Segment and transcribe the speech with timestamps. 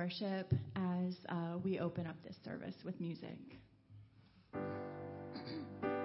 [0.00, 3.36] worship as uh, we open up this service with music.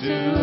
[0.00, 0.39] do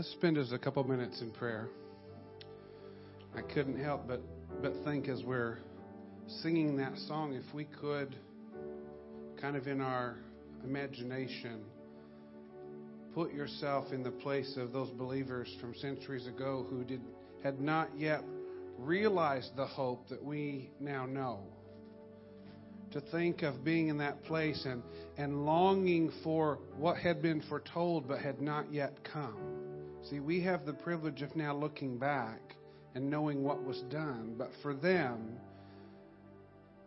[0.00, 1.68] Let's spend just a couple minutes in prayer.
[3.36, 4.22] I couldn't help but,
[4.62, 5.58] but think as we're
[6.40, 8.16] singing that song, if we could,
[9.38, 10.16] kind of in our
[10.64, 11.60] imagination,
[13.14, 17.02] put yourself in the place of those believers from centuries ago who did,
[17.42, 18.24] had not yet
[18.78, 21.40] realized the hope that we now know.
[22.92, 24.82] To think of being in that place and,
[25.18, 29.49] and longing for what had been foretold but had not yet come.
[30.08, 32.40] See, we have the privilege of now looking back
[32.94, 35.38] and knowing what was done, but for them,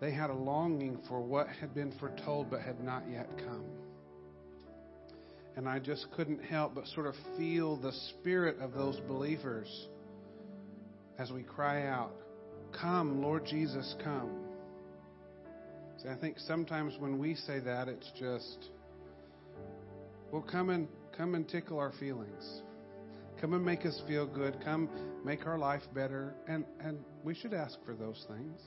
[0.02, 3.66] they had a longing for what had been foretold but had not yet come.
[5.56, 9.88] And I just couldn't help but sort of feel the spirit of those believers
[11.20, 12.12] as we cry out,
[12.82, 14.32] Come, Lord Jesus, come.
[16.02, 18.70] See, I think sometimes when we say that, it's just,
[20.32, 22.64] well, come and come and tickle our feelings.
[23.44, 24.56] Come and make us feel good.
[24.64, 24.90] Come
[25.26, 26.34] make our life better.
[26.48, 28.58] And and we should ask for those things.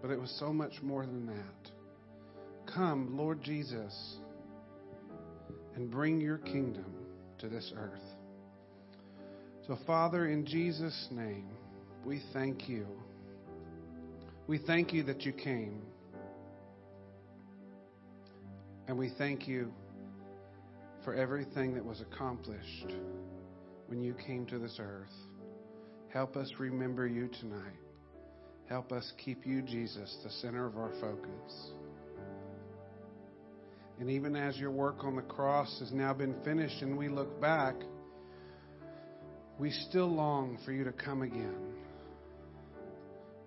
[0.00, 2.72] But it was so much more than that.
[2.72, 4.18] Come, Lord Jesus,
[5.74, 6.94] and bring your kingdom
[7.38, 7.98] to this earth.
[9.66, 11.48] So, Father, in Jesus' name,
[12.04, 12.86] we thank you.
[14.46, 15.82] We thank you that you came.
[18.86, 19.72] And we thank you
[21.08, 22.92] for everything that was accomplished
[23.86, 25.14] when you came to this earth.
[26.12, 27.80] Help us remember you tonight.
[28.68, 31.70] Help us keep you, Jesus, the center of our focus.
[33.98, 37.40] And even as your work on the cross has now been finished and we look
[37.40, 37.76] back,
[39.58, 41.72] we still long for you to come again.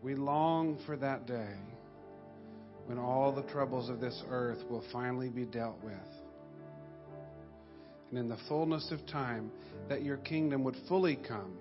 [0.02, 1.54] We long for that day
[2.88, 6.21] when all the troubles of this earth will finally be dealt with.
[8.12, 9.52] And in the fullness of time,
[9.88, 11.58] that your kingdom would fully come.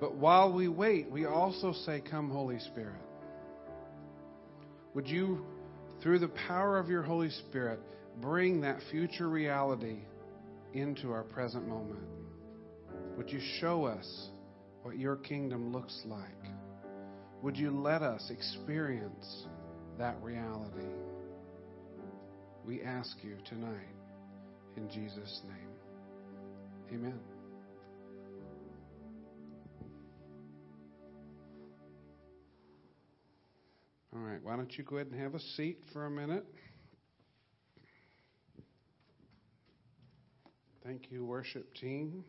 [0.00, 3.00] But while we wait, we also say, Come, Holy Spirit.
[4.94, 5.46] Would you,
[6.02, 7.78] through the power of your Holy Spirit,
[8.20, 10.00] bring that future reality
[10.74, 12.02] into our present moment?
[13.16, 14.28] Would you show us
[14.82, 16.50] what your kingdom looks like?
[17.42, 19.46] Would you let us experience
[19.98, 20.88] that reality?
[22.66, 24.01] We ask you tonight
[24.76, 25.68] in Jesus' name.
[26.92, 27.18] Amen.
[34.14, 36.44] All right, why don't you go ahead and have a seat for a minute?
[40.84, 42.24] Thank you, worship team.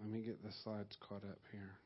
[0.00, 1.76] Let me get the slides caught up here.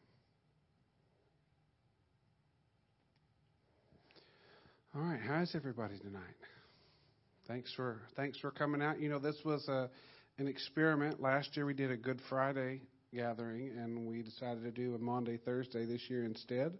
[4.95, 6.23] All right, how's everybody tonight?
[7.49, 9.01] Thanks for thanks for coming out.
[9.01, 9.91] You know, this was a
[10.39, 11.21] an experiment.
[11.21, 15.37] Last year we did a Good Friday gathering, and we decided to do a Maundy
[15.39, 16.79] Thursday this year instead.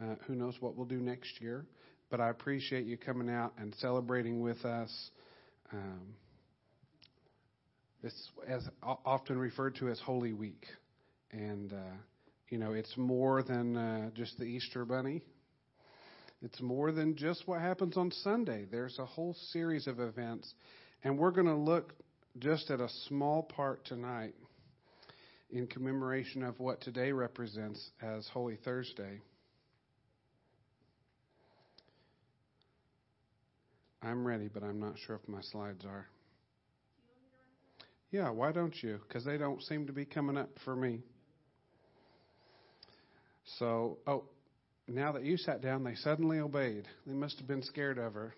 [0.00, 1.66] Uh, who knows what we'll do next year?
[2.10, 5.10] But I appreciate you coming out and celebrating with us.
[5.72, 6.14] Um,
[8.02, 10.66] this as often referred to as Holy Week,
[11.30, 11.96] and uh,
[12.48, 15.22] you know it's more than uh, just the Easter Bunny.
[16.42, 18.66] It's more than just what happens on Sunday.
[18.68, 20.52] There's a whole series of events,
[21.04, 21.94] and we're going to look
[22.38, 24.34] just at a small part tonight
[25.50, 29.20] in commemoration of what today represents as Holy Thursday.
[34.02, 36.08] I'm ready, but I'm not sure if my slides are.
[38.12, 39.00] Yeah, why don't you?
[39.08, 41.00] Because they don't seem to be coming up for me.
[43.58, 44.24] So, oh,
[44.86, 46.86] now that you sat down, they suddenly obeyed.
[47.06, 48.34] They must have been scared of her.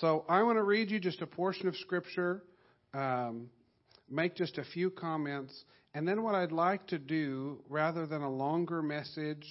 [0.00, 2.42] So, I want to read you just a portion of Scripture,
[2.92, 3.50] um,
[4.10, 5.54] make just a few comments,
[5.94, 9.46] and then what I'd like to do, rather than a longer message,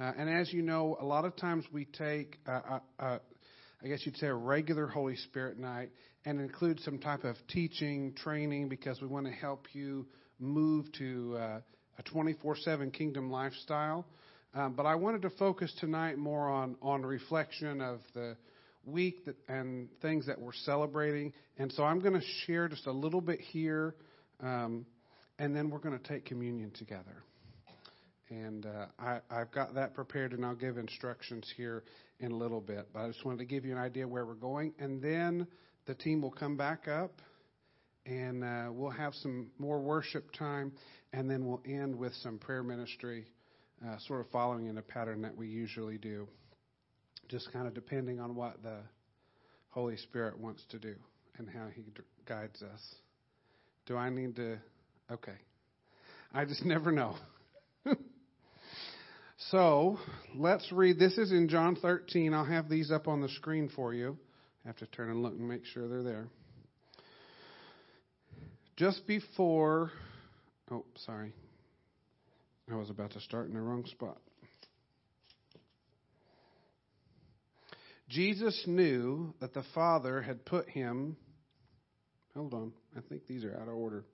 [0.00, 3.18] uh, and as you know, a lot of times we take, uh, uh,
[3.84, 5.90] I guess you'd say, a regular Holy Spirit night
[6.24, 10.06] and include some type of teaching, training, because we want to help you
[10.38, 11.60] move to uh,
[11.98, 14.06] a 24 7 kingdom lifestyle.
[14.54, 18.38] Um, but I wanted to focus tonight more on, on reflection of the
[18.86, 21.34] week that, and things that we're celebrating.
[21.58, 23.96] And so I'm going to share just a little bit here,
[24.40, 24.86] um,
[25.38, 27.22] and then we're going to take communion together.
[28.30, 31.84] And uh, I, I've got that prepared, and I'll give instructions here
[32.20, 32.88] in a little bit.
[32.92, 34.74] But I just wanted to give you an idea where we're going.
[34.78, 35.46] And then
[35.86, 37.20] the team will come back up,
[38.06, 40.72] and uh, we'll have some more worship time,
[41.12, 43.26] and then we'll end with some prayer ministry
[43.86, 46.28] uh, sort of following in a pattern that we usually do,
[47.28, 48.78] just kind of depending on what the
[49.70, 50.94] Holy Spirit wants to do
[51.38, 51.84] and how He
[52.26, 52.80] guides us.
[53.86, 54.58] Do I need to?
[55.10, 55.36] Okay.
[56.32, 57.16] I just never know.
[59.36, 59.98] so
[60.34, 60.98] let's read.
[60.98, 62.32] This is in John 13.
[62.34, 64.16] I'll have these up on the screen for you.
[64.64, 66.28] I have to turn and look and make sure they're there.
[68.76, 69.90] Just before.
[70.70, 71.32] Oh, sorry.
[72.70, 74.18] I was about to start in the wrong spot.
[78.08, 81.16] Jesus knew that the Father had put him.
[82.34, 82.72] Hold on.
[82.96, 84.04] I think these are out of order.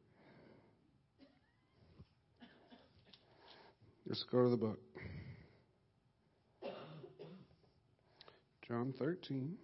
[4.11, 4.81] Let's go to the book.
[8.67, 9.57] John 13.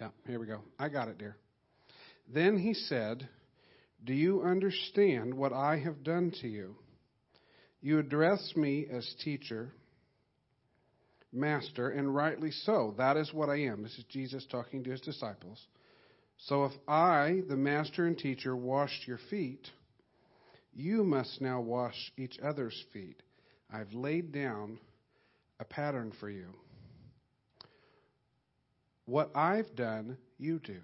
[0.00, 0.62] Yeah, here we go.
[0.80, 1.36] I got it, dear.
[2.34, 3.28] Then he said,
[4.04, 6.74] Do you understand what I have done to you?
[7.80, 9.70] You address me as teacher,
[11.32, 12.96] master, and rightly so.
[12.98, 13.84] That is what I am.
[13.84, 15.64] This is Jesus talking to his disciples.
[16.46, 19.68] So if I, the master and teacher, washed your feet,
[20.72, 23.20] you must now wash each other's feet.
[23.70, 24.78] I've laid down
[25.58, 26.46] a pattern for you.
[29.04, 30.78] What I've done, you do.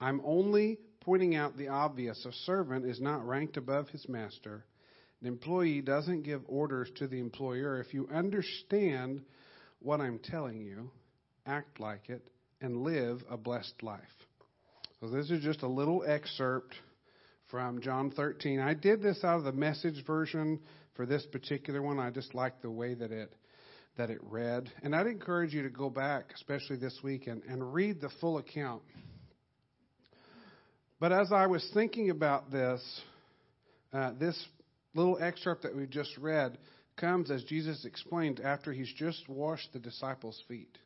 [0.00, 2.24] I'm only pointing out the obvious.
[2.24, 4.64] A servant is not ranked above his master,
[5.20, 7.80] An employee doesn't give orders to the employer.
[7.80, 9.22] If you understand
[9.80, 10.90] what I'm telling you,
[11.46, 12.28] act like it,
[12.60, 14.25] and live a blessed life.
[15.12, 16.74] This is just a little excerpt
[17.50, 18.60] from John 13.
[18.60, 20.60] I did this out of the message version
[20.94, 21.98] for this particular one.
[21.98, 23.32] I just like the way that it
[23.96, 24.70] that it read.
[24.82, 28.38] And I'd encourage you to go back, especially this week, and, and read the full
[28.38, 28.82] account.
[31.00, 32.82] But as I was thinking about this,
[33.92, 34.42] uh, this
[34.94, 36.58] little excerpt that we just read
[36.96, 40.78] comes as Jesus explained after he's just washed the disciples' feet.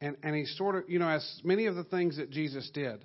[0.00, 3.04] And, and he sort of, you know, as many of the things that Jesus did,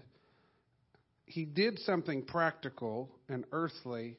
[1.25, 4.17] he did something practical and earthly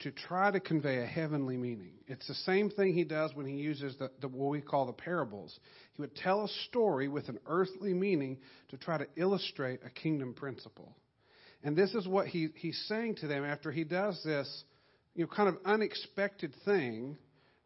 [0.00, 1.92] to try to convey a heavenly meaning.
[2.06, 4.92] It's the same thing he does when he uses the, the, what we call the
[4.92, 5.58] parables.
[5.94, 10.34] He would tell a story with an earthly meaning to try to illustrate a kingdom
[10.34, 10.94] principle.
[11.62, 14.64] And this is what he, he's saying to them after he does this,
[15.14, 17.16] you know, kind of unexpected thing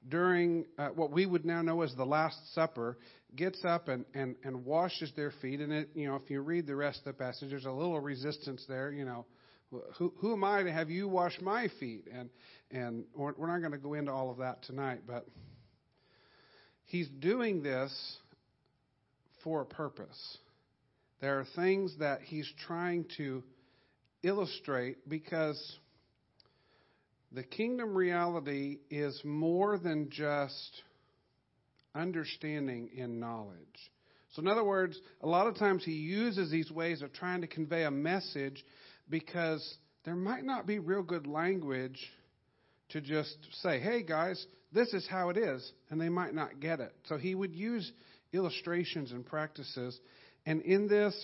[0.09, 2.97] during uh, what we would now know as the Last Supper,
[3.37, 5.61] gets up and, and, and washes their feet.
[5.61, 8.01] And, it, you know, if you read the rest of the passage, there's a little
[8.01, 9.27] resistance there, you know.
[9.99, 12.09] Who, who am I to have you wash my feet?
[12.13, 12.29] And,
[12.73, 15.29] and we're not going to go into all of that tonight, but
[16.87, 17.93] he's doing this
[19.45, 20.39] for a purpose.
[21.21, 23.45] There are things that he's trying to
[24.25, 25.79] illustrate because
[27.33, 30.83] the kingdom reality is more than just
[31.95, 33.59] understanding in knowledge.
[34.33, 37.47] So, in other words, a lot of times he uses these ways of trying to
[37.47, 38.65] convey a message
[39.09, 41.99] because there might not be real good language
[42.91, 46.81] to just say, hey guys, this is how it is, and they might not get
[46.81, 46.95] it.
[47.07, 47.91] So he would use
[48.33, 49.99] illustrations and practices.
[50.47, 51.15] And in this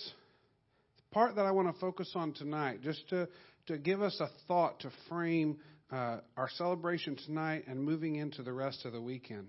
[1.13, 3.29] part that I want to focus on tonight, just to,
[3.67, 5.59] to give us a thought to frame
[5.91, 9.49] uh, our celebration tonight and moving into the rest of the weekend.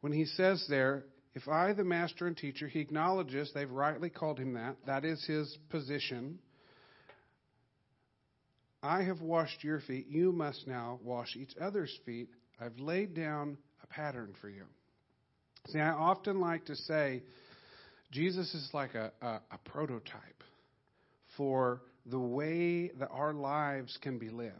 [0.00, 4.38] When he says there, if I, the master and teacher, he acknowledges they've rightly called
[4.38, 6.38] him that, that is his position.
[8.82, 10.06] I have washed your feet.
[10.08, 12.28] You must now wash each other's feet.
[12.60, 14.62] I've laid down a pattern for you.
[15.68, 17.22] See, I often like to say
[18.12, 20.42] Jesus is like a, a, a prototype
[21.36, 24.54] for the way that our lives can be lived.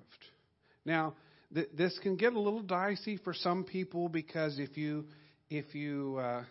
[0.86, 1.14] Now,
[1.52, 5.04] th- this can get a little dicey for some people because if you
[5.50, 6.44] if you uh,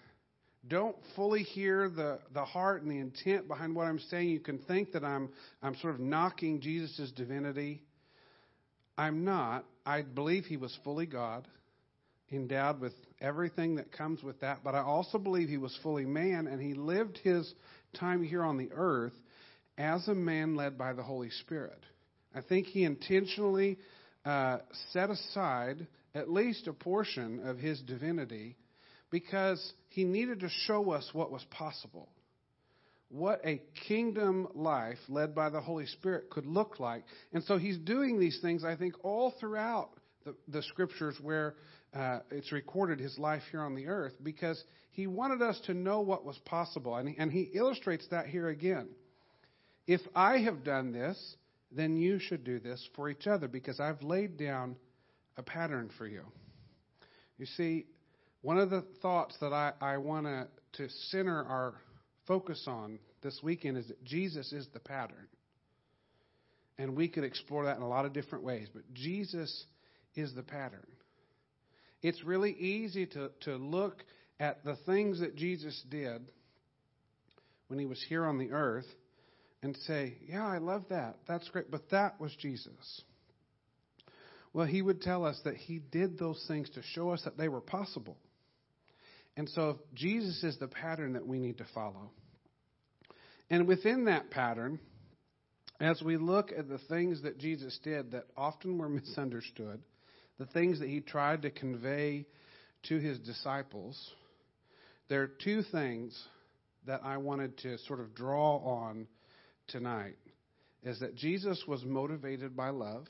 [0.68, 4.60] don't fully hear the, the heart and the intent behind what I'm saying, you can
[4.60, 5.30] think that I'm,
[5.62, 7.84] I'm sort of knocking Jesus' divinity.
[8.98, 9.66] I'm not.
[9.86, 11.48] I believe he was fully God,
[12.32, 16.48] endowed with everything that comes with that, but I also believe he was fully man,
[16.48, 17.54] and he lived his
[18.00, 19.14] time here on the earth
[19.78, 21.80] as a man led by the Holy Spirit.
[22.34, 23.78] I think he intentionally
[24.26, 24.58] uh,
[24.92, 28.56] set aside at least a portion of his divinity
[29.12, 32.10] because he needed to show us what was possible.
[33.10, 37.04] What a kingdom life led by the Holy Spirit could look like.
[37.34, 39.92] And so he's doing these things, I think, all throughout
[40.26, 41.56] the, the scriptures where
[41.94, 44.62] uh, it's recorded his life here on the earth because
[44.92, 46.96] he wanted us to know what was possible.
[46.96, 48.88] And and he illustrates that here again.
[49.88, 51.18] If I have done this,
[51.72, 54.76] then you should do this for each other because I've laid down
[55.38, 56.24] a pattern for you.
[57.38, 57.86] You see,
[58.42, 60.28] one of the thoughts that I, I want
[60.74, 61.76] to center our
[62.28, 65.28] focus on this weekend is that Jesus is the pattern.
[66.78, 69.66] And we could explore that in a lot of different ways, but Jesus
[70.16, 70.86] is the pattern.
[72.02, 74.04] It's really easy to, to look
[74.40, 76.22] at the things that Jesus did
[77.68, 78.86] when he was here on the earth
[79.62, 81.18] and say, Yeah, I love that.
[81.28, 81.72] That's great.
[81.72, 83.02] But that was Jesus.
[84.54, 87.50] Well, he would tell us that he did those things to show us that they
[87.50, 88.18] were possible.
[89.36, 92.12] And so Jesus is the pattern that we need to follow.
[93.50, 94.80] And within that pattern,
[95.82, 99.82] as we look at the things that Jesus did that often were misunderstood,
[100.40, 102.26] the things that he tried to convey
[102.84, 104.12] to his disciples,
[105.10, 106.18] there are two things
[106.88, 109.08] that I wanted to sort of draw on
[109.68, 110.18] tonight.
[110.84, 113.06] Is that Jesus was motivated by love.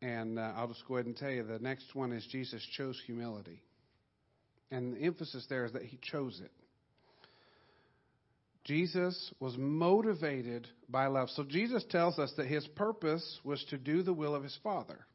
[0.00, 3.00] And uh, I'll just go ahead and tell you the next one is Jesus chose
[3.06, 3.62] humility.
[4.70, 6.50] And the emphasis there is that he chose it.
[8.64, 11.30] Jesus was motivated by love.
[11.30, 15.06] So Jesus tells us that his purpose was to do the will of his Father.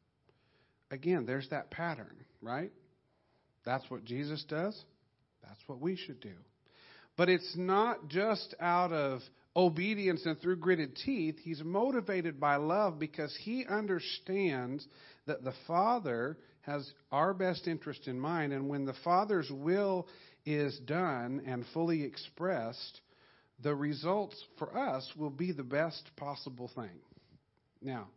[0.90, 2.72] Again, there's that pattern, right?
[3.64, 4.82] That's what Jesus does.
[5.42, 6.34] That's what we should do.
[7.16, 9.20] But it's not just out of
[9.54, 11.36] obedience and through gritted teeth.
[11.42, 14.86] He's motivated by love because he understands
[15.26, 18.52] that the Father has our best interest in mind.
[18.52, 20.06] And when the Father's will
[20.46, 23.00] is done and fully expressed,
[23.62, 27.00] the results for us will be the best possible thing.
[27.80, 28.08] Now,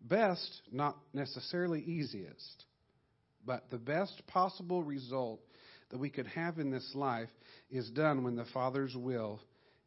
[0.00, 2.64] best, not necessarily easiest,
[3.46, 5.40] but the best possible result
[5.90, 7.28] that we could have in this life
[7.70, 9.40] is done when the Father's will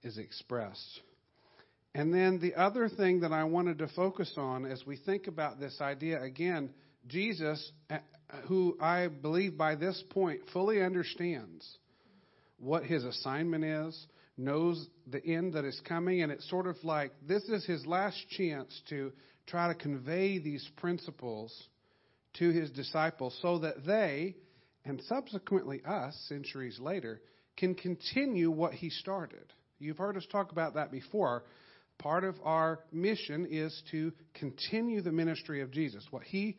[0.03, 1.01] is expressed.
[1.95, 5.59] And then the other thing that I wanted to focus on as we think about
[5.59, 6.71] this idea again,
[7.07, 7.97] Jesus, uh,
[8.47, 11.67] who I believe by this point fully understands
[12.57, 17.11] what his assignment is, knows the end that is coming, and it's sort of like
[17.27, 19.11] this is his last chance to
[19.45, 21.53] try to convey these principles
[22.35, 24.35] to his disciples so that they,
[24.85, 27.21] and subsequently us, centuries later,
[27.57, 29.53] can continue what he started.
[29.79, 31.43] You've heard us talk about that before.
[31.99, 36.05] Part of our mission is to continue the ministry of Jesus.
[36.09, 36.57] What he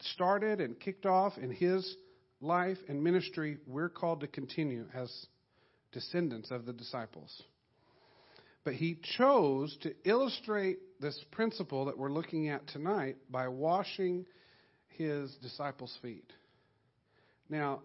[0.00, 1.96] started and kicked off in his
[2.40, 5.10] life and ministry, we're called to continue as
[5.92, 7.42] descendants of the disciples.
[8.64, 14.26] But he chose to illustrate this principle that we're looking at tonight by washing
[14.88, 16.32] his disciples' feet.
[17.48, 17.80] Now,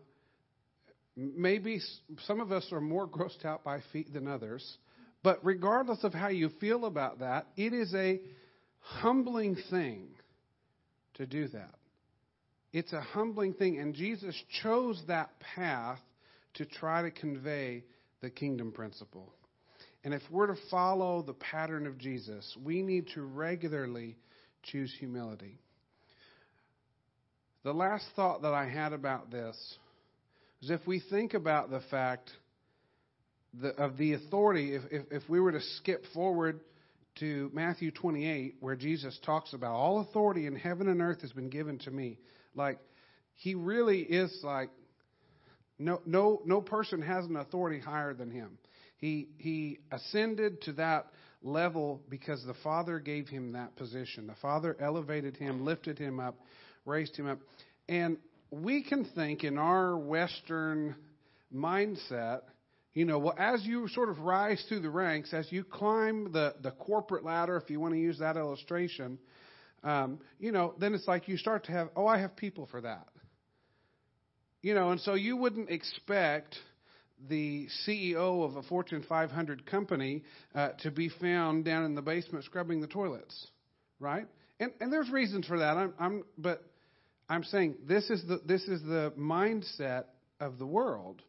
[1.16, 1.80] maybe
[2.26, 4.78] some of us are more grossed out by feet than others,
[5.24, 8.22] but regardless of how you feel about that, it is a
[8.80, 10.08] humbling thing
[11.16, 11.76] to do that.
[12.74, 16.00] It's a humbling thing, and Jesus chose that path
[16.56, 17.84] to try to convey
[18.22, 19.34] the kingdom principle.
[20.04, 24.18] And if we're to follow the pattern of Jesus, we need to regularly
[24.64, 25.60] choose humility.
[27.64, 29.56] The last thought that I had about this
[30.62, 32.32] is if we think about the fact
[33.78, 36.62] of the authority, if, if, if we were to skip forward
[37.20, 41.50] to Matthew 28, where Jesus talks about all authority in heaven and earth has been
[41.50, 42.18] given to me,
[42.56, 42.80] like
[43.36, 44.72] he really is like
[45.78, 48.58] no no no person has an authority higher than him.
[48.98, 51.08] He he ascended to that
[51.42, 54.28] level because the Father gave him that position.
[54.28, 56.36] The Father elevated him, lifted him up,
[56.86, 57.40] raised him up.
[57.90, 58.18] And
[58.52, 60.96] we can think in our Western
[61.54, 62.42] mindset,
[62.94, 66.56] you know, well, as you sort of rise through the ranks, as you climb the,
[66.62, 69.18] the corporate ladder, if you want to use that illustration,
[69.84, 72.82] um, you know, then it's like you start to have, oh, I have people for
[72.82, 73.08] that.
[74.62, 76.56] You know, and so you wouldn't expect
[77.30, 80.24] the CEO of a Fortune 500 company
[80.56, 83.48] uh, to be found down in the basement scrubbing the toilets,
[84.00, 84.26] right?
[84.60, 85.78] And and there's reasons for that.
[85.78, 86.64] I'm, I'm but
[87.30, 90.06] I'm saying this is the this is the mindset
[90.40, 91.22] of the world.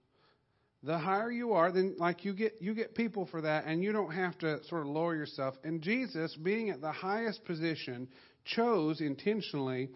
[0.84, 3.92] The higher you are, then like you get you get people for that, and you
[3.92, 5.54] don't have to sort of lower yourself.
[5.62, 8.08] And Jesus, being at the highest position,
[8.44, 9.90] chose intentionally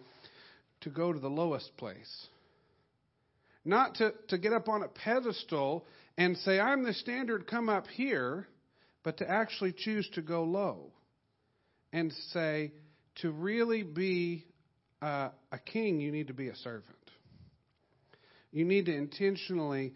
[0.81, 2.27] to go to the lowest place.
[3.67, 5.85] Not to, to get up on a pedestal
[6.17, 8.47] and say, I'm the standard, come up here,
[9.03, 10.93] but to actually choose to go low
[11.91, 12.71] and say,
[13.17, 14.45] to really be
[15.01, 16.95] uh, a king, you need to be a servant.
[18.53, 19.93] You need to intentionally.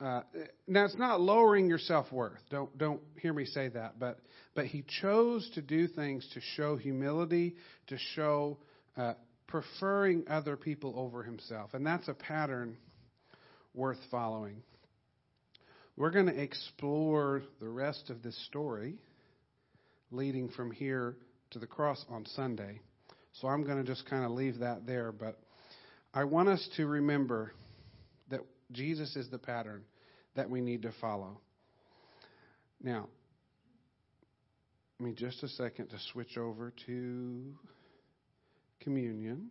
[0.00, 0.20] Uh,
[0.68, 2.38] now, it's not lowering your self worth.
[2.50, 3.98] Don't don't hear me say that.
[3.98, 4.20] But
[4.54, 7.56] but he chose to do things to show humility,
[7.88, 8.58] to show
[8.96, 9.14] uh,
[9.62, 12.76] preferring other people over himself, and that's a pattern
[13.72, 14.62] worth following.
[15.96, 18.96] We're going to explore the rest of this story,
[20.10, 21.16] leading from here
[21.52, 22.80] to the cross on Sunday.
[23.32, 25.10] So I'm going to just kind of leave that there.
[25.10, 25.38] But
[26.12, 27.52] I want us to remember
[28.28, 28.40] that
[28.72, 29.84] Jesus is the pattern
[30.34, 31.40] that we need to follow.
[32.82, 33.08] Now,
[34.98, 37.54] give me just a second to switch over to
[38.80, 39.50] communion.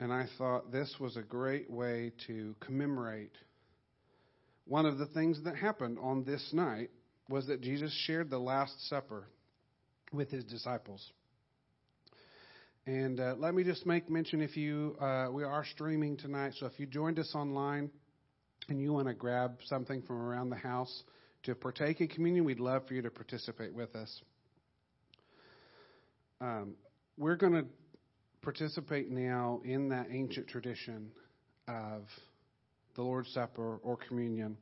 [0.00, 3.36] And I thought this was a great way to commemorate
[4.66, 6.90] one of the things that happened on this night
[7.28, 9.26] was that Jesus shared the Last Supper
[10.12, 11.04] with his disciples.
[12.86, 16.66] And uh, let me just make mention if you, uh, we are streaming tonight, so
[16.66, 17.90] if you joined us online
[18.68, 21.02] and you want to grab something from around the house
[21.44, 24.22] to partake in communion, we'd love for you to participate with us.
[26.42, 26.74] Um,
[27.16, 27.64] we're going to
[28.42, 31.12] participate now in that ancient tradition
[31.68, 32.02] of
[32.96, 34.56] the Lord's Supper or communion.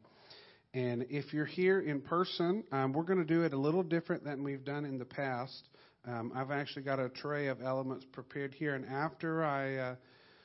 [0.75, 4.25] And if you're here in person, um, we're going to do it a little different
[4.25, 5.71] than we've done in the past.
[6.07, 9.95] Um, I've actually got a tray of elements prepared here, and after I uh,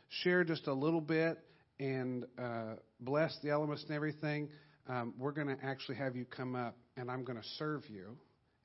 [0.08, 1.38] share just a little bit
[1.82, 4.48] and uh, bless the elements and everything,
[4.88, 8.16] um, we're going to actually have you come up and I'm going to serve you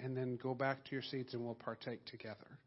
[0.02, 2.58] and then go back to your seats and we'll partake together.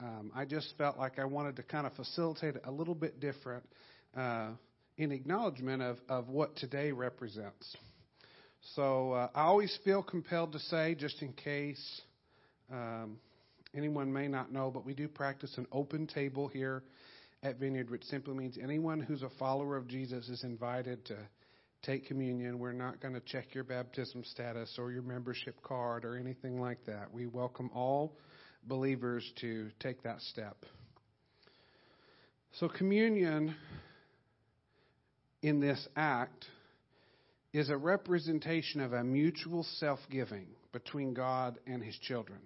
[0.00, 3.20] Um, I just felt like I wanted to kind of facilitate it a little bit
[3.20, 3.64] different
[4.16, 4.50] uh,
[4.96, 7.76] in acknowledgement of, of what today represents.
[8.74, 12.02] So uh, I always feel compelled to say, just in case
[12.72, 13.18] um,
[13.74, 16.82] anyone may not know, but we do practice an open table here
[17.42, 21.16] at Vineyard, which simply means anyone who's a follower of Jesus is invited to
[21.82, 22.58] take communion.
[22.58, 26.84] We're not going to check your baptism status or your membership card or anything like
[26.86, 27.12] that.
[27.12, 28.16] We welcome all
[28.64, 30.56] believers to take that step.
[32.58, 33.54] So, communion
[35.42, 36.44] in this act
[37.52, 42.40] is a representation of a mutual self giving between God and his children.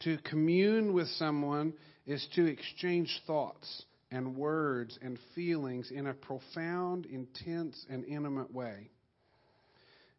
[0.00, 1.74] To commune with someone
[2.06, 8.90] is to exchange thoughts and words and feelings in a profound, intense, and intimate way.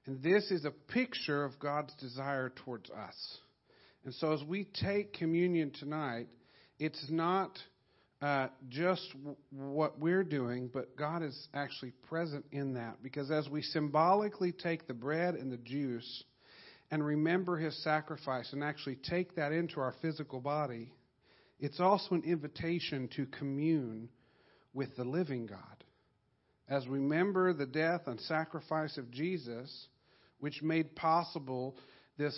[0.05, 3.37] And this is a picture of God's desire towards us.
[4.03, 6.27] And so as we take communion tonight,
[6.79, 7.57] it's not
[8.21, 13.01] uh, just w- what we're doing, but God is actually present in that.
[13.01, 16.23] Because as we symbolically take the bread and the juice
[16.91, 20.91] and remember his sacrifice and actually take that into our physical body,
[21.63, 24.09] it's also an invitation to commune
[24.73, 25.59] with the living God.
[26.67, 29.87] As we remember the death and sacrifice of Jesus,
[30.39, 31.77] which made possible
[32.17, 32.37] this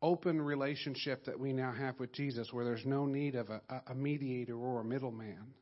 [0.00, 3.96] open relationship that we now have with Jesus, where there's no need of a, a
[3.96, 5.54] mediator or a middleman.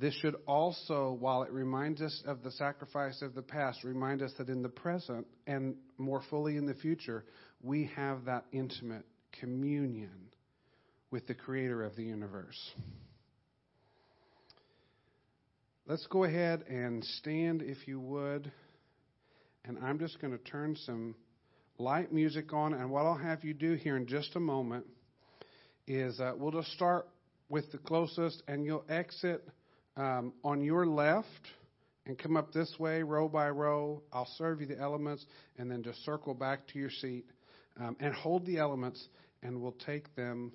[0.00, 4.32] This should also, while it reminds us of the sacrifice of the past, remind us
[4.38, 7.24] that in the present and more fully in the future,
[7.62, 9.06] we have that intimate
[9.38, 10.28] communion
[11.10, 12.58] with the creator of the universe.
[15.86, 18.52] Let's go ahead and stand, if you would.
[19.64, 21.14] And I'm just going to turn some
[21.78, 22.74] light music on.
[22.74, 24.84] And what I'll have you do here in just a moment
[25.86, 27.08] is uh, we'll just start
[27.48, 29.48] with the closest, and you'll exit
[29.96, 31.26] um, on your left
[32.04, 34.02] and come up this way, row by row.
[34.12, 35.24] I'll serve you the elements,
[35.56, 37.24] and then just circle back to your seat
[37.80, 39.08] um, and hold the elements,
[39.42, 40.52] and we'll take them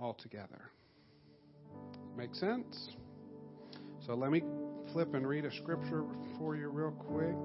[0.00, 0.70] all together.
[2.16, 2.96] Make sense?
[4.06, 4.42] So let me
[4.92, 6.04] flip and read a scripture
[6.38, 7.36] for you real quick.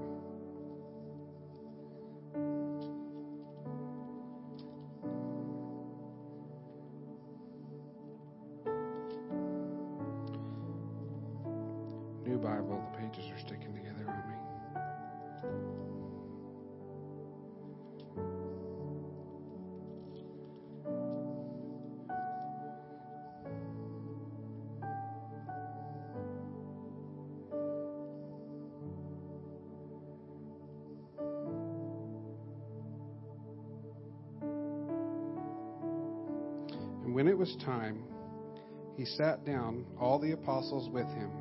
[39.02, 41.32] He sat down, all the apostles with him,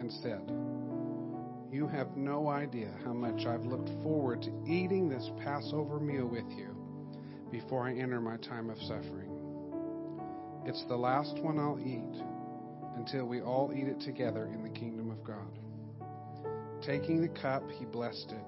[0.00, 0.40] and said,
[1.70, 6.50] You have no idea how much I've looked forward to eating this Passover meal with
[6.56, 6.74] you
[7.50, 9.30] before I enter my time of suffering.
[10.64, 12.22] It's the last one I'll eat
[12.96, 15.58] until we all eat it together in the kingdom of God.
[16.80, 18.46] Taking the cup, he blessed it.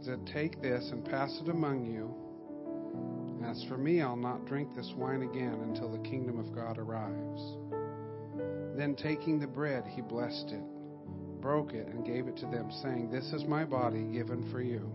[0.00, 2.12] He said, Take this and pass it among you.
[3.46, 7.40] As for me, I'll not drink this wine again until the kingdom of God arrives.
[8.76, 13.10] Then, taking the bread, he blessed it, broke it, and gave it to them, saying,
[13.10, 14.92] This is my body given for you.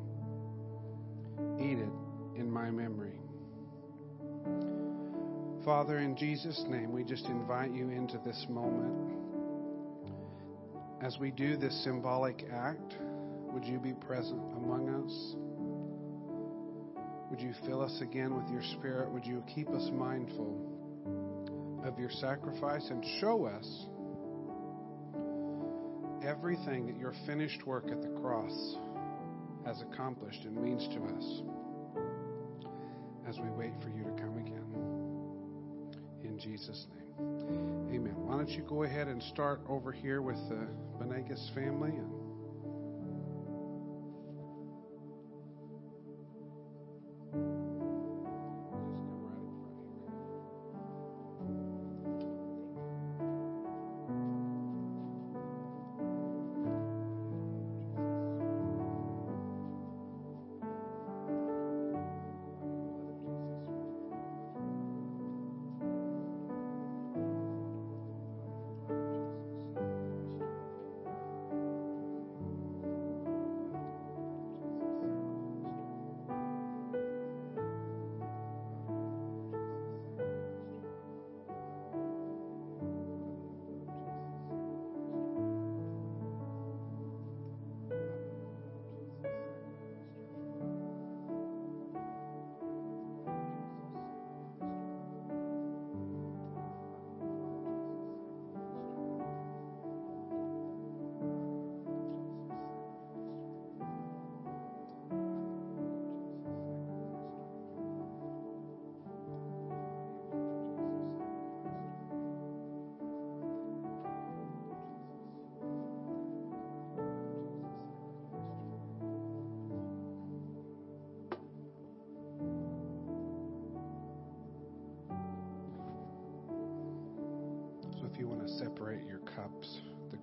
[1.59, 3.19] Eat it in my memory.
[5.63, 9.13] Father, in Jesus' name, we just invite you into this moment.
[11.01, 12.97] As we do this symbolic act,
[13.53, 15.40] would you be present among us?
[17.31, 19.09] Would you fill us again with your Spirit?
[19.09, 23.85] Would you keep us mindful of your sacrifice and show us
[26.27, 28.75] everything that your finished work at the cross
[29.65, 31.41] has accomplished and means to us
[33.29, 34.65] as we wait for you to come again?
[36.25, 37.95] In Jesus' name.
[37.95, 38.15] Amen.
[38.17, 40.67] Why don't you go ahead and start over here with the
[40.99, 41.93] Benegas family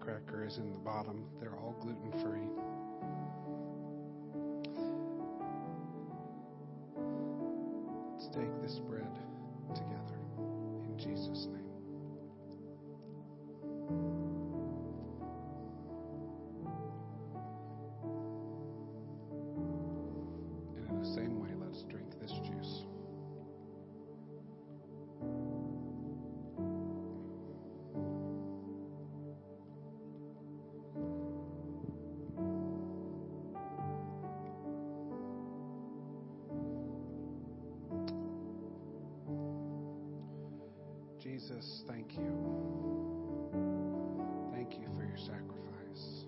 [0.09, 1.26] cracker is in the bottom.
[1.38, 2.48] They're all gluten free.
[8.14, 9.12] Let's take this bread
[9.74, 10.18] together
[10.86, 11.68] in Jesus' name.
[41.31, 42.33] Jesus, thank you.
[44.51, 46.24] Thank you for your sacrifice.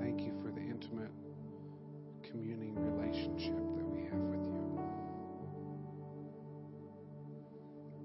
[0.00, 1.12] Thank you for the intimate
[2.28, 4.80] communing relationship that we have with you.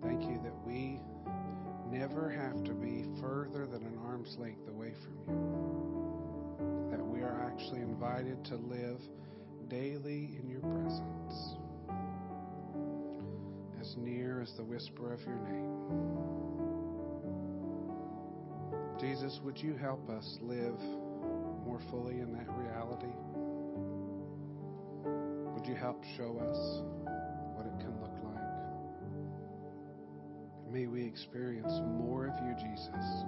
[0.03, 1.01] Thank you that we
[1.89, 6.91] never have to be further than an arm's length away from you.
[6.91, 9.01] That we are actually invited to live
[9.69, 10.37] daily
[14.41, 15.69] near the whisper of your name.
[18.99, 20.79] Jesus, would you help us live
[21.63, 23.13] more fully in that reality?
[25.53, 26.81] Would you help show us
[27.55, 28.41] what it can look like?
[30.71, 33.25] May we experience more of you, Jesus,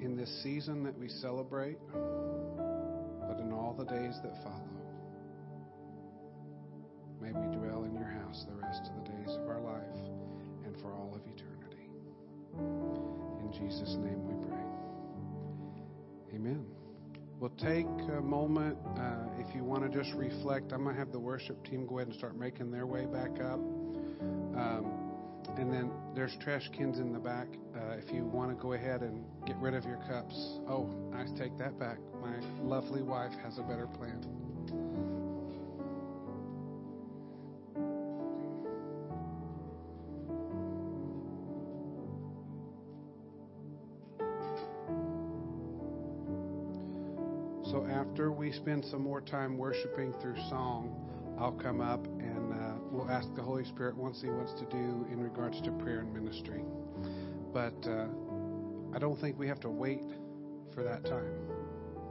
[0.00, 4.79] in this season that we celebrate, but in all the days that follow.
[17.60, 17.86] Take
[18.16, 20.72] a moment uh, if you want to just reflect.
[20.72, 23.38] I'm going to have the worship team go ahead and start making their way back
[23.40, 23.60] up.
[23.60, 25.10] Um,
[25.56, 27.48] and then there's trash cans in the back.
[27.76, 30.60] Uh, if you want to go ahead and get rid of your cups.
[30.68, 31.98] Oh, I take that back.
[32.22, 34.24] My lovely wife has a better plan.
[48.60, 50.94] Spend some more time worshiping through song,
[51.38, 55.06] I'll come up and uh, we'll ask the Holy Spirit once He wants to do
[55.10, 56.62] in regards to prayer and ministry.
[57.54, 58.06] But uh,
[58.94, 60.04] I don't think we have to wait
[60.74, 61.32] for that time.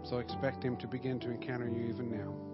[0.04, 2.49] So expect Him to begin to encounter you even now.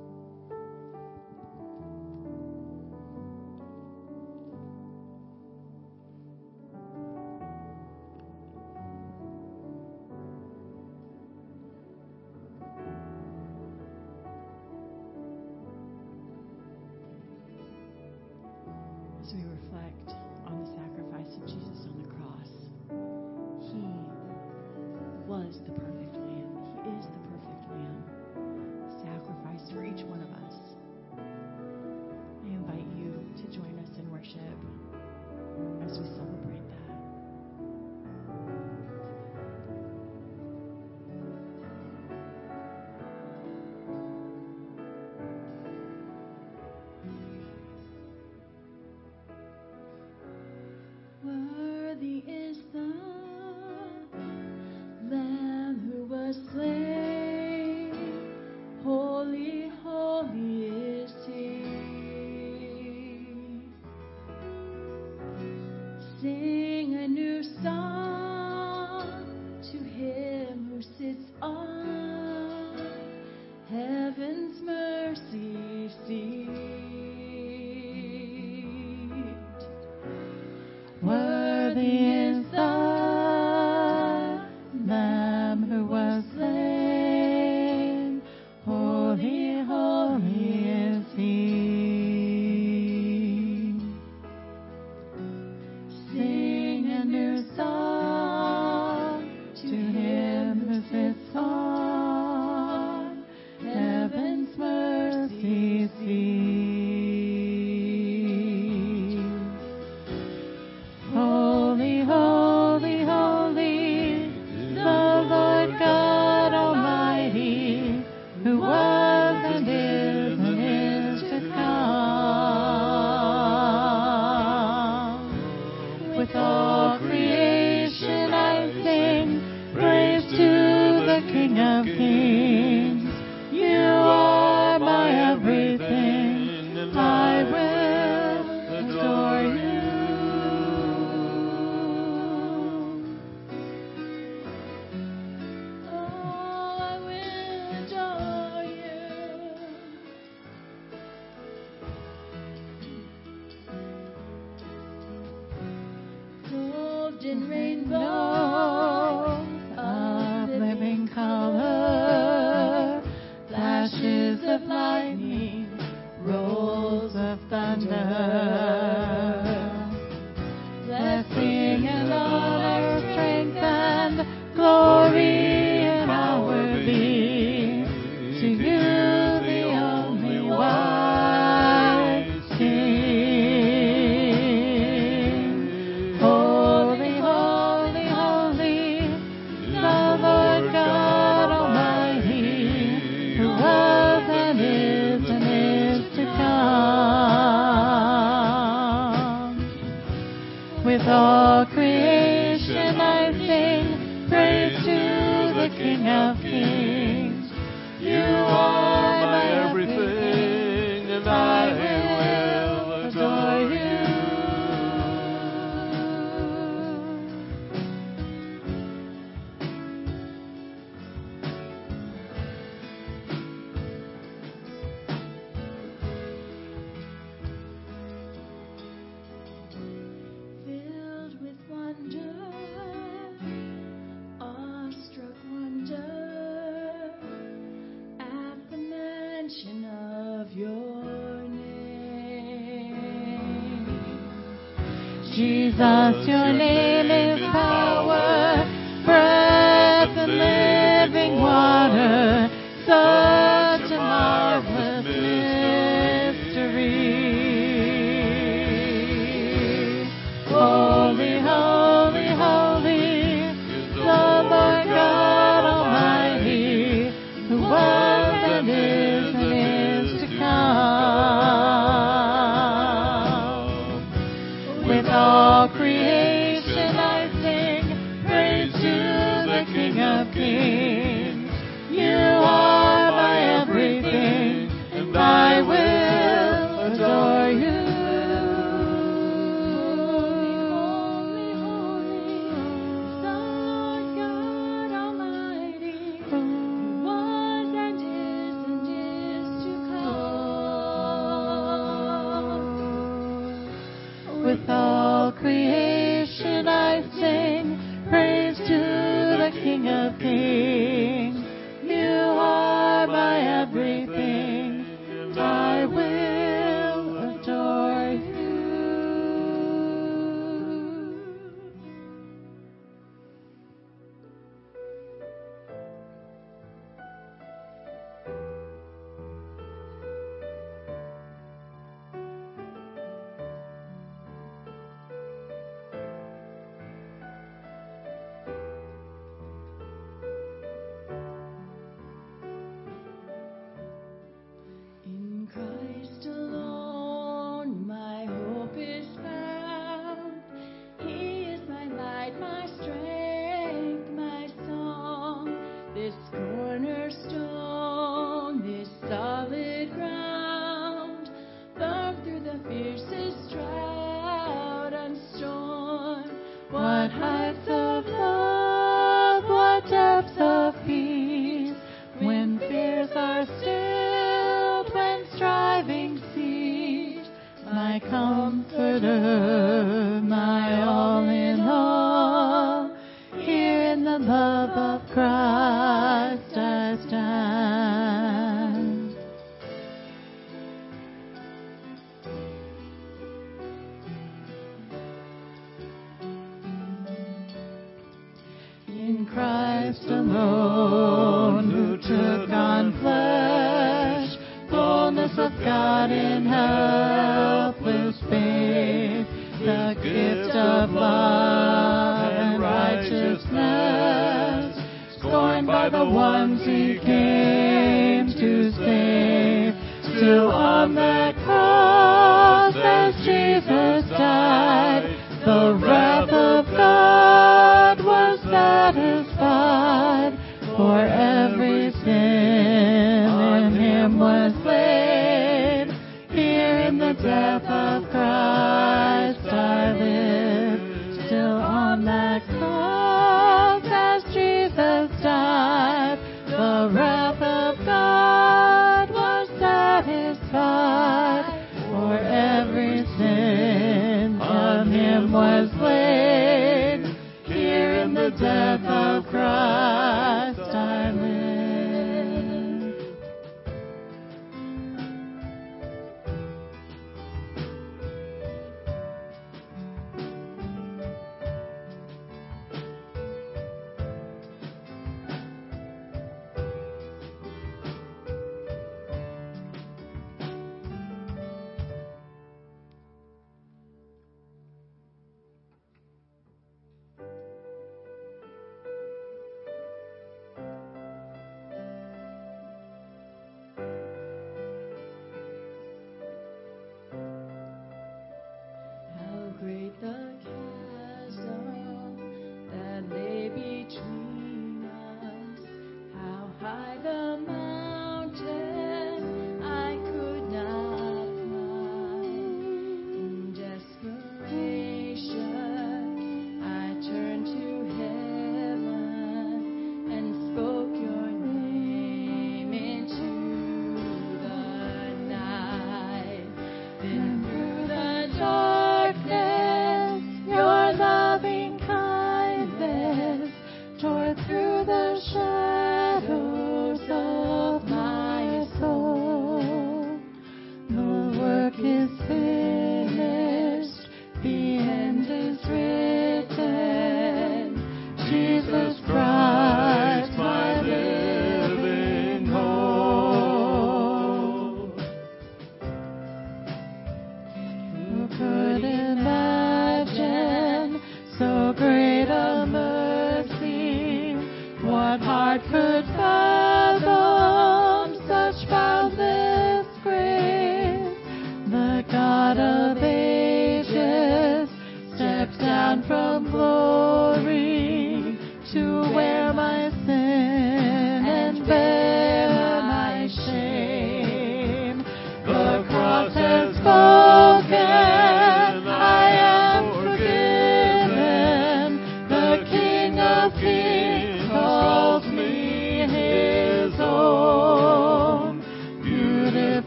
[205.69, 207.51] King of Kings.
[207.99, 208.74] You are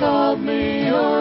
[0.00, 1.19] called me your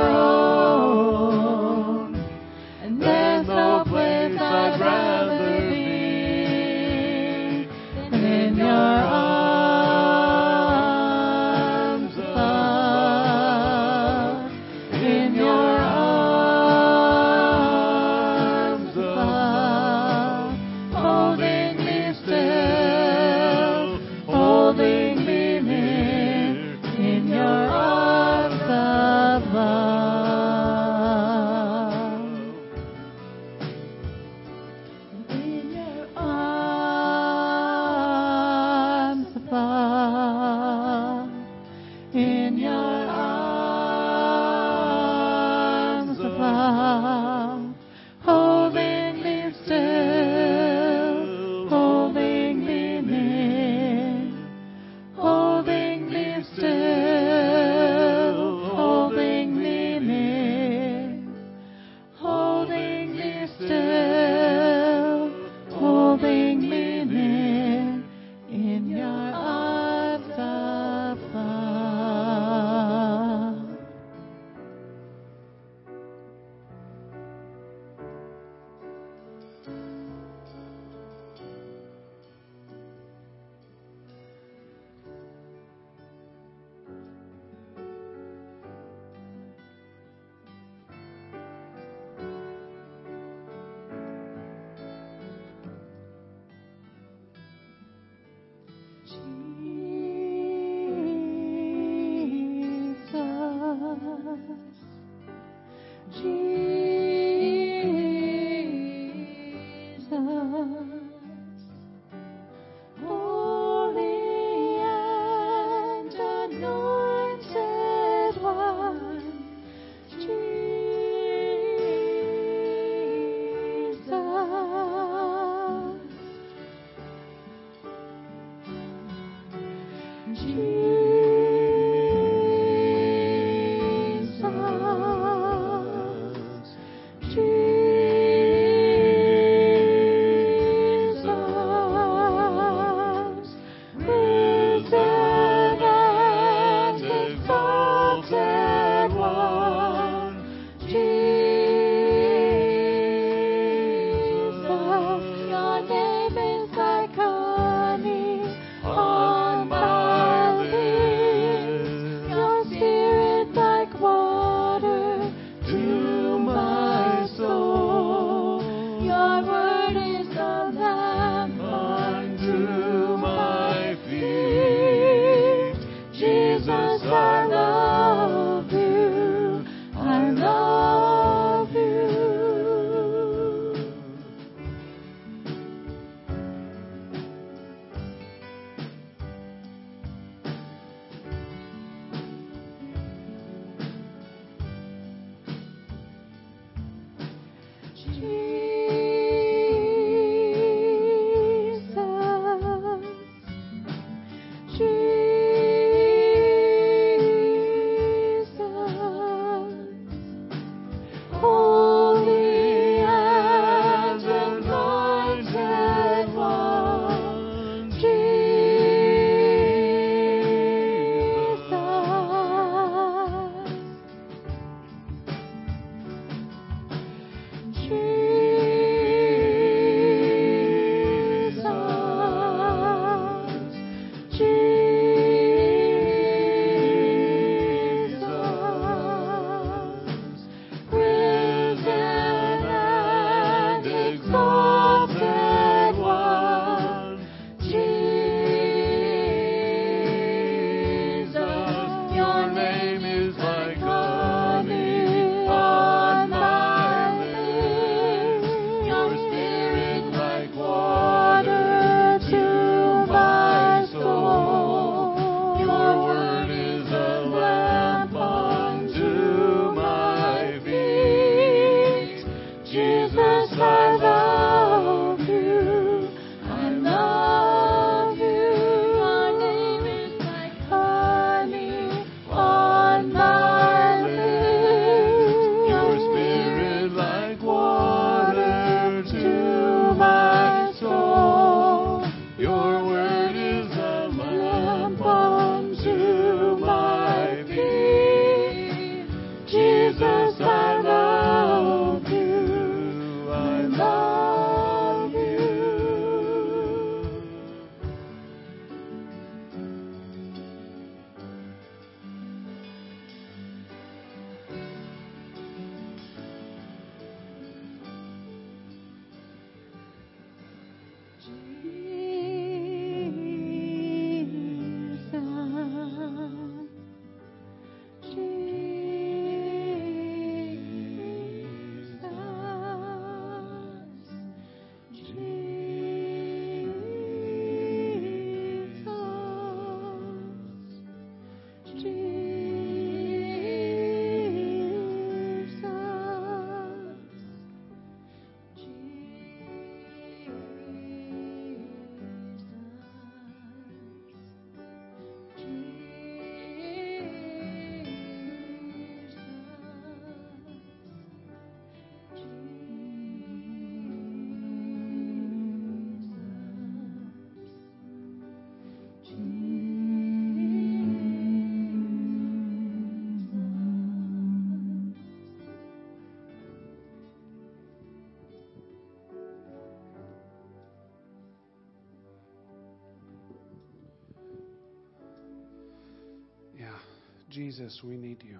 [387.39, 388.37] Jesus, we need you.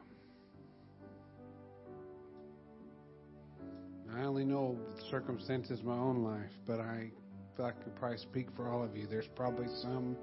[4.14, 7.10] I only know the circumstances of my own life, but I
[7.56, 9.08] feel like I could probably speak for all of you.
[9.08, 10.18] There's probably some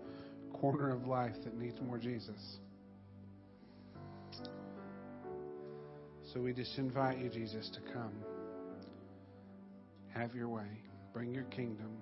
[0.52, 2.58] corner of life that needs more Jesus.
[6.34, 8.12] So we just invite you, Jesus, to come.
[10.12, 10.68] Have your way.
[11.14, 11.96] Bring your kingdom.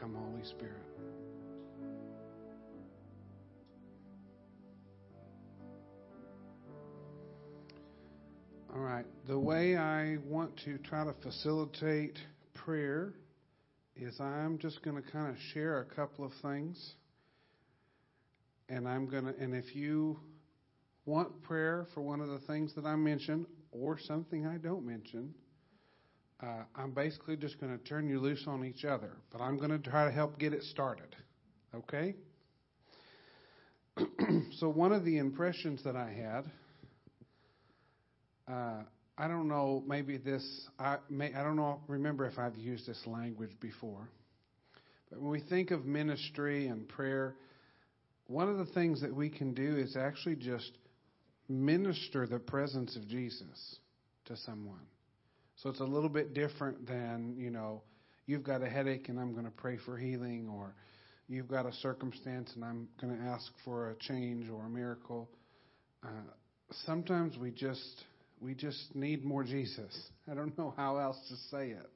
[0.00, 0.93] Come, Holy Spirit.
[9.26, 12.18] The way I want to try to facilitate
[12.52, 13.14] prayer
[13.96, 16.92] is I'm just going to kind of share a couple of things.
[18.68, 20.18] and I'm going to, and if you
[21.06, 25.32] want prayer for one of the things that I mentioned or something I don't mention,
[26.42, 29.12] uh, I'm basically just going to turn you loose on each other.
[29.32, 31.16] But I'm going to try to help get it started.
[31.74, 32.14] Okay?
[34.58, 36.44] so, one of the impressions that I had,
[38.52, 38.82] uh,
[39.16, 40.44] I don't know, maybe this,
[40.78, 44.08] I, may, I don't know, remember if I've used this language before.
[45.10, 47.36] But when we think of ministry and prayer,
[48.26, 50.72] one of the things that we can do is actually just
[51.48, 53.76] minister the presence of Jesus
[54.24, 54.86] to someone.
[55.56, 57.82] So it's a little bit different than, you know,
[58.26, 60.74] you've got a headache and I'm going to pray for healing, or
[61.28, 65.28] you've got a circumstance and I'm going to ask for a change or a miracle.
[66.02, 66.08] Uh,
[66.84, 68.02] sometimes we just
[68.44, 69.96] we just need more Jesus.
[70.30, 71.90] I don't know how else to say it.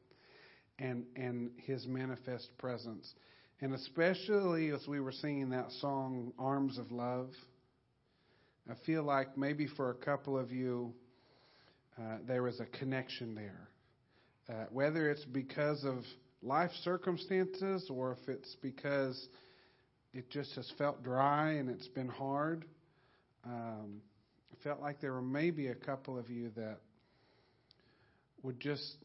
[0.79, 3.13] And and his manifest presence.
[3.61, 7.31] And especially as we were singing that song Arms of Love,
[8.71, 10.95] I feel like maybe for a couple of you
[11.99, 13.69] uh, there was a connection there.
[14.49, 16.05] Uh, whether it's because of
[16.43, 19.29] life circumstances or if it's because
[20.15, 22.65] it just has felt dry and it's been hard.
[23.45, 24.01] Um,
[24.53, 26.79] I felt like there were maybe a couple of you that
[28.43, 28.97] would just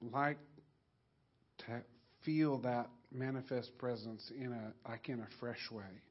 [0.00, 0.38] like
[1.58, 1.82] to
[2.24, 6.02] feel that manifest presence in a like in a fresh way.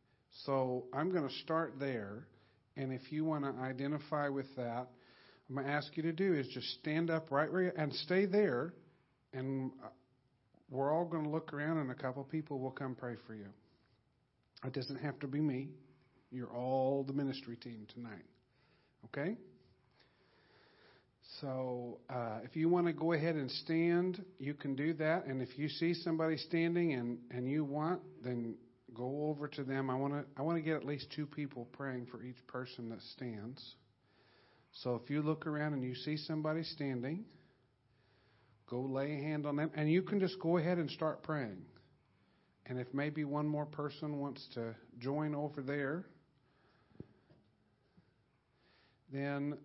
[0.46, 2.28] So I'm going to start there,
[2.76, 4.88] and if you want to identify with that,
[5.50, 7.94] I'm going to ask you to do is just stand up right where you and
[7.94, 8.74] stay there,
[9.34, 9.88] and uh,
[10.70, 13.48] we're all going to look around, and a couple people will come pray for you.
[14.66, 15.70] It doesn't have to be me.
[16.32, 18.26] You're all the ministry team tonight.
[19.06, 19.38] Okay?
[21.42, 25.26] So uh, if you want to go ahead and stand, you can do that.
[25.26, 28.56] And if you see somebody standing and, and you want, then
[28.94, 29.90] go over to them.
[29.90, 32.90] I want to I want to get at least two people praying for each person
[32.90, 33.76] that stands.
[34.84, 37.26] So if you look around and you see somebody standing,
[38.70, 41.62] go lay a hand on them, and you can just go ahead and start praying.
[42.66, 46.06] And if maybe one more person wants to join over there,
[49.12, 49.58] then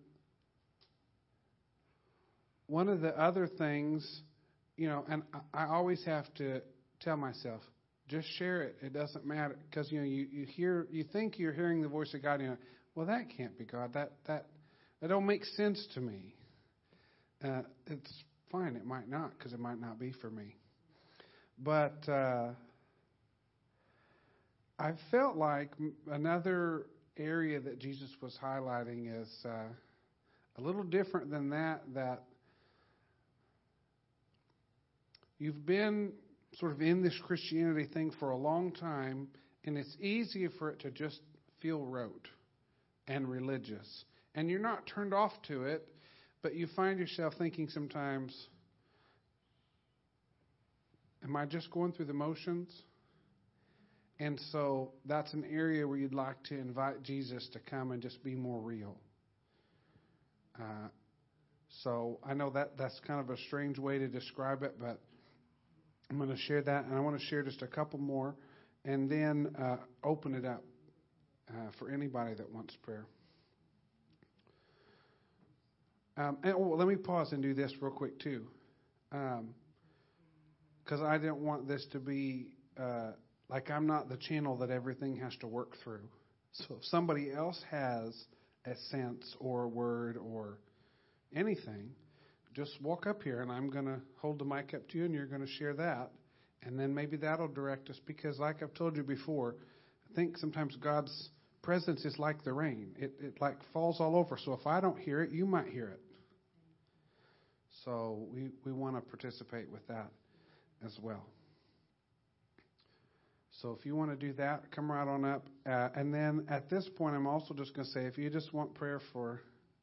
[2.67, 4.21] one of the other things,
[4.77, 6.61] you know, and I always have to
[7.01, 7.61] tell myself,
[8.07, 8.77] just share it.
[8.81, 12.13] It doesn't matter because you know you, you hear you think you're hearing the voice
[12.13, 12.35] of God.
[12.35, 12.57] And You know,
[12.95, 13.93] well that can't be God.
[13.93, 14.47] That that
[15.01, 16.35] that don't make sense to me.
[17.43, 18.11] Uh, it's
[18.51, 18.75] fine.
[18.75, 20.55] It might not because it might not be for me.
[21.59, 22.51] But uh,
[24.79, 25.71] I felt like
[26.11, 26.87] another
[27.17, 29.67] area that Jesus was highlighting is uh,
[30.57, 31.81] a little different than that.
[31.93, 32.23] That
[35.39, 36.13] you've been
[36.59, 39.27] sort of in this Christianity thing for a long time,
[39.65, 41.19] and it's easy for it to just
[41.61, 42.27] feel rote
[43.07, 44.05] and religious.
[44.35, 45.87] And you're not turned off to it,
[46.41, 48.47] but you find yourself thinking sometimes,
[51.23, 52.69] Am I just going through the motions?
[54.19, 58.23] And so that's an area where you'd like to invite Jesus to come and just
[58.23, 58.95] be more real.
[60.59, 60.87] Uh,
[61.81, 64.99] so I know that that's kind of a strange way to describe it, but
[66.09, 68.35] I'm going to share that, and I want to share just a couple more,
[68.85, 70.63] and then uh, open it up
[71.49, 73.07] uh, for anybody that wants prayer.
[76.15, 78.45] Um, and oh, let me pause and do this real quick too,
[79.09, 82.49] because um, I didn't want this to be
[82.79, 83.13] uh,
[83.49, 86.07] like I'm not the channel that everything has to work through.
[86.53, 88.13] So if somebody else has
[88.65, 90.59] a sense or a word or
[91.35, 91.89] anything,
[92.55, 95.13] just walk up here and I'm going to hold the mic up to you and
[95.13, 96.11] you're going to share that.
[96.63, 99.55] And then maybe that'll direct us because, like I've told you before,
[100.09, 101.29] I think sometimes God's
[101.61, 102.93] presence is like the rain.
[102.97, 104.37] It, it like falls all over.
[104.37, 105.99] So if I don't hear it, you might hear it.
[107.83, 110.09] So we, we want to participate with that
[110.85, 111.25] as well.
[113.61, 115.47] So if you want to do that, come right on up.
[115.65, 118.53] Uh, and then at this point, I'm also just going to say if you just
[118.53, 119.41] want prayer for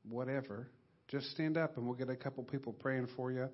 [0.09, 0.69] whatever,
[1.09, 3.49] just stand up and we'll get a couple people praying for you.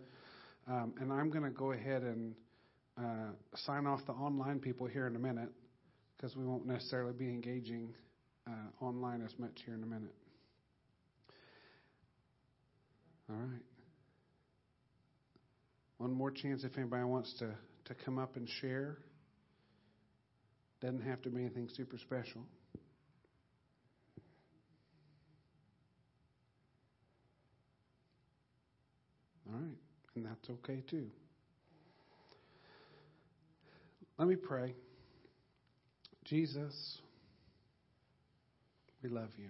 [0.68, 2.34] Um, and I'm going to go ahead and
[2.98, 3.32] uh,
[3.66, 5.50] sign off the online people here in a minute
[6.16, 7.94] because we won't necessarily be engaging
[8.48, 10.14] uh, online as much here in a minute.
[13.28, 13.62] All right.
[15.98, 17.50] One more chance if anybody wants to,
[17.86, 18.98] to come up and share.
[20.86, 22.42] Doesn't have to be anything super special.
[29.48, 29.76] All right,
[30.14, 31.08] and that's okay too.
[34.16, 34.74] Let me pray.
[36.24, 37.00] Jesus,
[39.02, 39.48] We love you.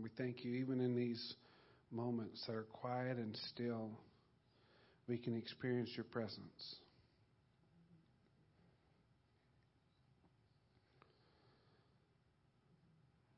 [0.00, 1.34] We thank you, even in these
[1.90, 3.90] moments that are quiet and still,
[5.08, 6.76] we can experience your presence.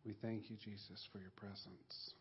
[0.05, 2.13] We thank you, Jesus, for your presence.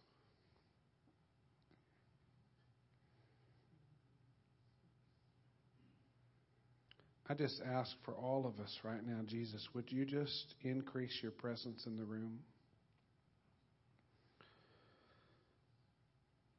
[7.30, 11.32] I just ask for all of us right now, Jesus, would you just increase your
[11.32, 12.40] presence in the room?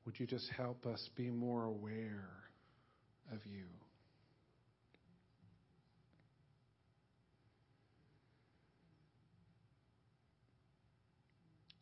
[0.05, 2.48] Would you just help us be more aware
[3.33, 3.65] of you?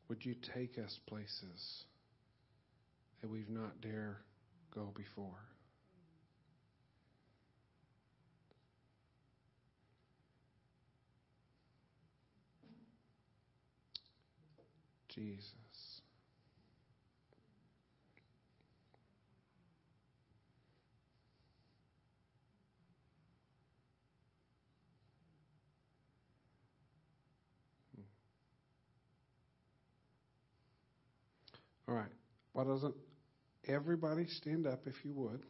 [0.09, 1.85] Would you take us places
[3.21, 4.19] that we've not dare
[4.73, 5.35] go before?
[15.09, 15.66] Jesus.
[31.89, 32.11] All right.
[32.53, 32.95] Why doesn't
[33.67, 35.43] everybody stand up if you would?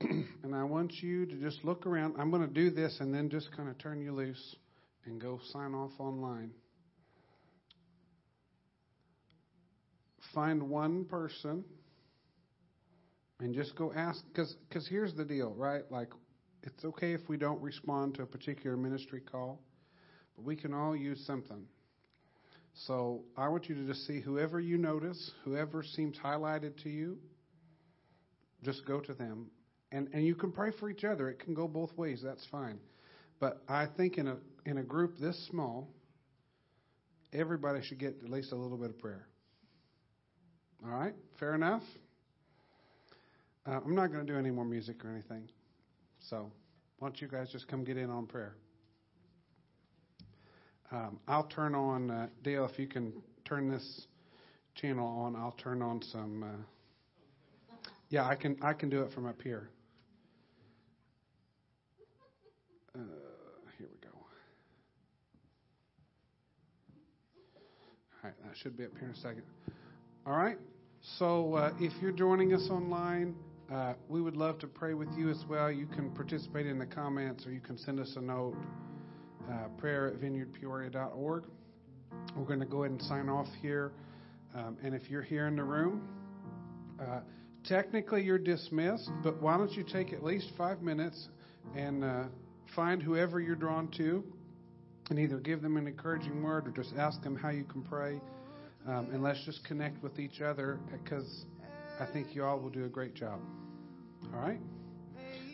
[0.00, 2.16] and I want you to just look around.
[2.18, 4.56] I'm going to do this and then just kind of turn you loose
[5.06, 6.50] and go sign off online.
[10.34, 11.64] Find one person
[13.40, 15.82] and just go ask because here's the deal, right?
[15.90, 16.08] Like
[16.62, 19.62] it's okay if we don't respond to a particular ministry call,
[20.34, 21.64] but we can all use something.
[22.84, 27.16] So I want you to just see whoever you notice, whoever seems highlighted to you,
[28.62, 29.50] just go to them.
[29.92, 31.30] And and you can pray for each other.
[31.30, 32.20] It can go both ways.
[32.22, 32.78] That's fine.
[33.40, 34.36] But I think in a
[34.66, 35.88] in a group this small,
[37.32, 39.26] everybody should get at least a little bit of prayer.
[40.84, 41.14] All right?
[41.38, 41.82] Fair enough?
[43.66, 45.48] Uh, I'm not going to do any more music or anything.
[46.28, 46.52] So,
[46.98, 48.56] why don't you guys just come get in on prayer?
[50.92, 53.12] Um, I'll turn on, uh, Dale, if you can
[53.44, 54.06] turn this
[54.74, 56.42] channel on, I'll turn on some.
[56.42, 58.56] Uh, yeah, I can.
[58.62, 59.68] I can do it from up here.
[62.94, 63.00] Uh,
[63.78, 64.14] here we go.
[68.14, 69.42] All right, that should be up here in a second.
[70.24, 70.58] All right.
[71.18, 73.34] So uh, if you're joining us online,
[73.72, 75.70] uh, we would love to pray with you as well.
[75.70, 78.56] You can participate in the comments or you can send us a note,
[79.50, 81.44] uh, prayer at vineyardpeoria.org.
[82.36, 83.92] We're going to go ahead and sign off here.
[84.54, 86.08] Um, and if you're here in the room,
[87.00, 87.20] uh,
[87.64, 91.28] technically you're dismissed, but why don't you take at least five minutes
[91.74, 92.24] and uh,
[92.74, 94.24] find whoever you're drawn to
[95.10, 98.20] and either give them an encouraging word or just ask them how you can pray.
[98.86, 101.44] Um, and let's just connect with each other because
[102.00, 103.40] I think you all will do a great job.
[104.32, 104.60] All right?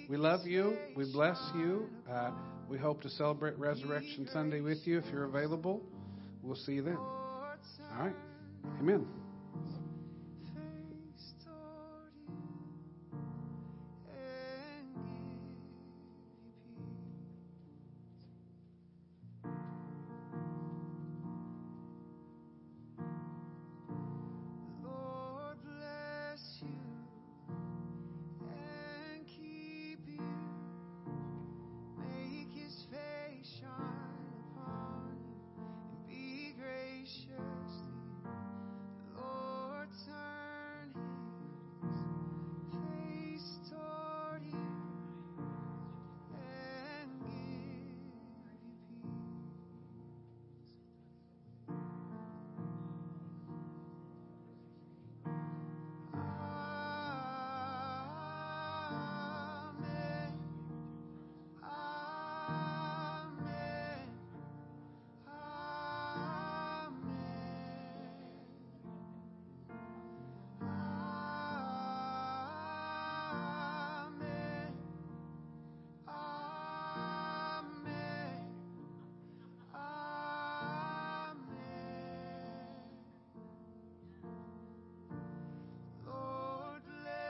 [0.09, 0.77] We love you.
[0.97, 1.89] We bless you.
[2.11, 2.33] Uh,
[2.73, 5.83] we hope to celebrate Resurrection Sunday with you if you're available.
[6.43, 6.97] We'll see you then.
[6.97, 7.59] All
[7.99, 8.15] right?
[8.81, 9.07] Amen.